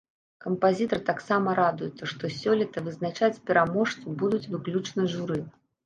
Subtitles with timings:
[0.45, 5.43] Кампазітар таксама радуецца, што сёлета вызначаць пераможцу будуць выключна журы.